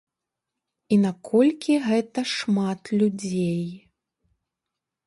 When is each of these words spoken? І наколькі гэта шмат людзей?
І 0.95 0.99
наколькі 1.05 1.73
гэта 1.89 2.19
шмат 2.35 2.81
людзей? 3.03 3.63